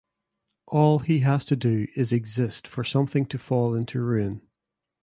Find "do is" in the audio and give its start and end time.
1.55-2.11